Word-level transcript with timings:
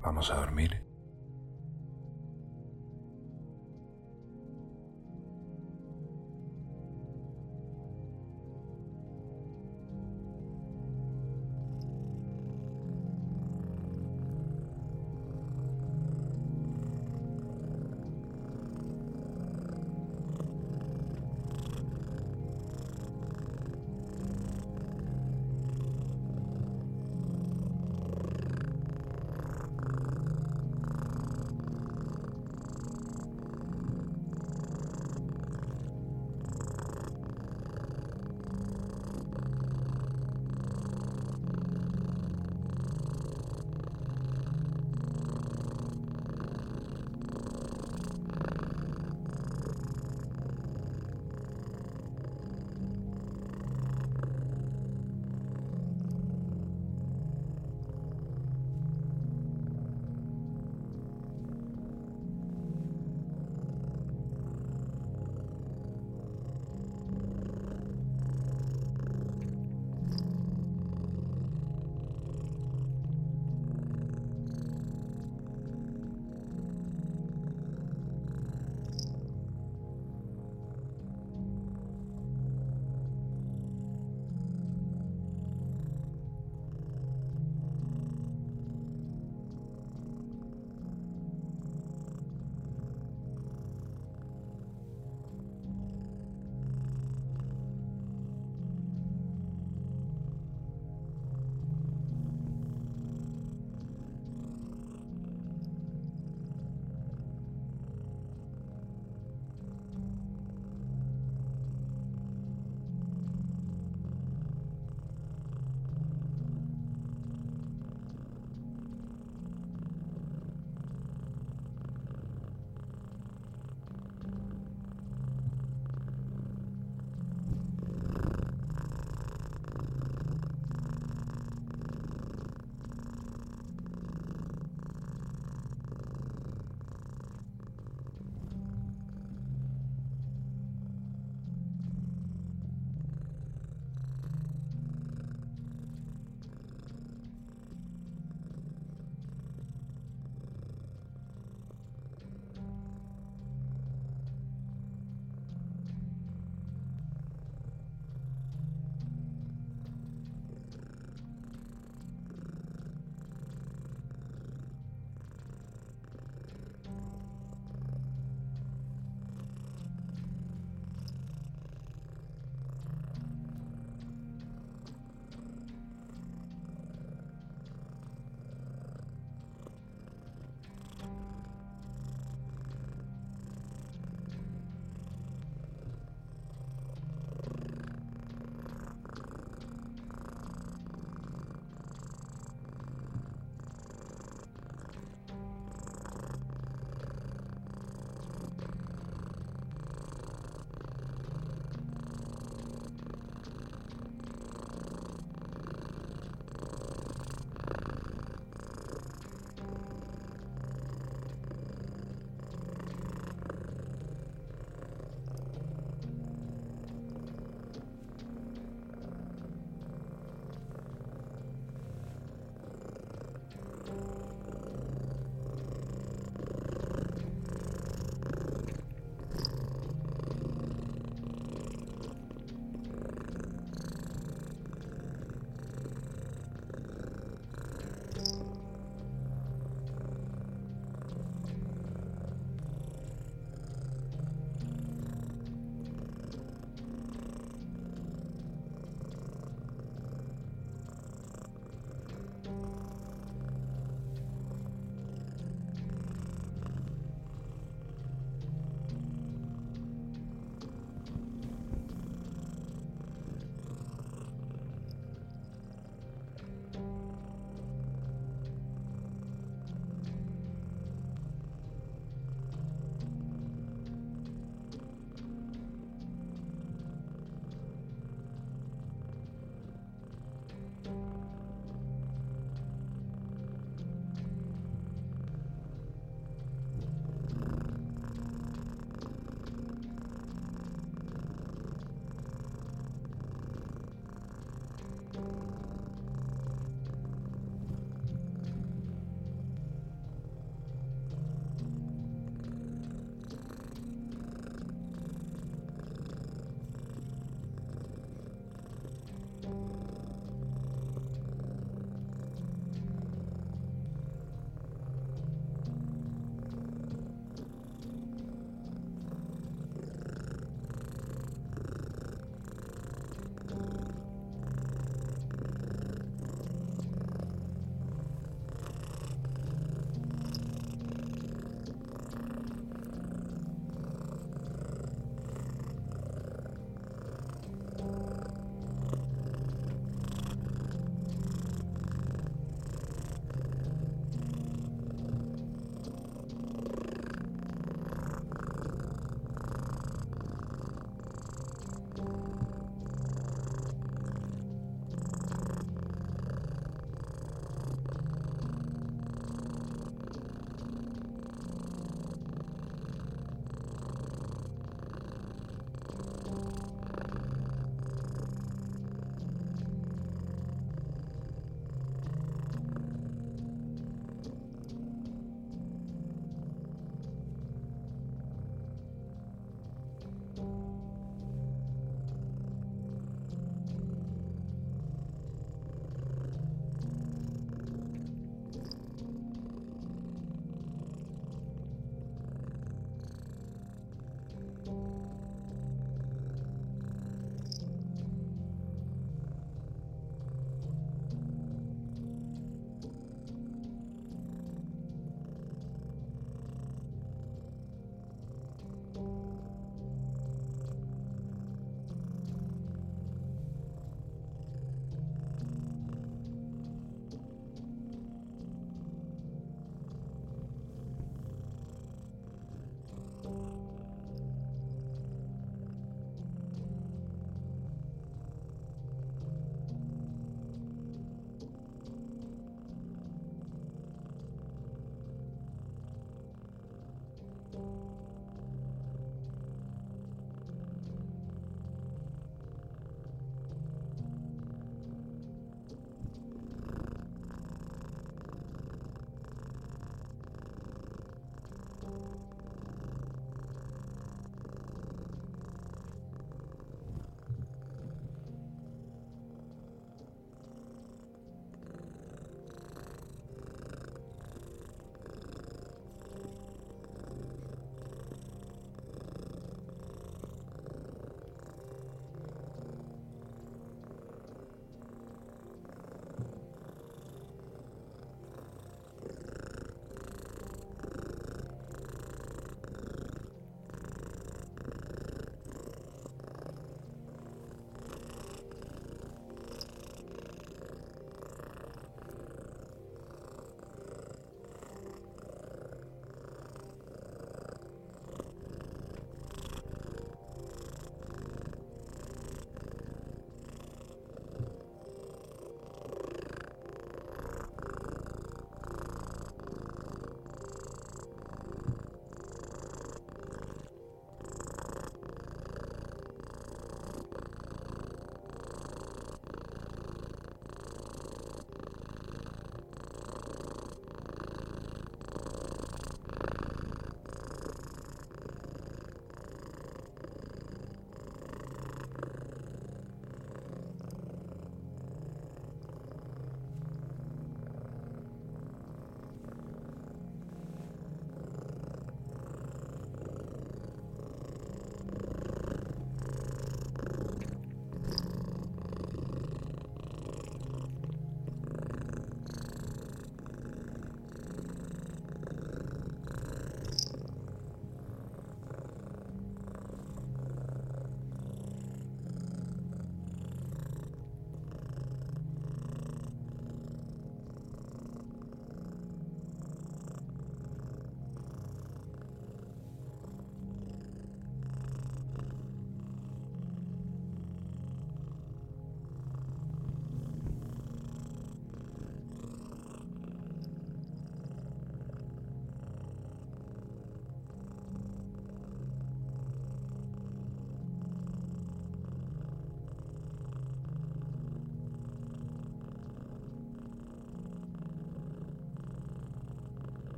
Vamos 0.00 0.30
a 0.30 0.36
dormir. 0.36 0.87